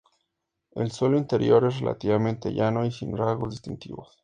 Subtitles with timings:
[0.71, 4.17] El suelo interior es relativamente llano y sin rasgos distintivos.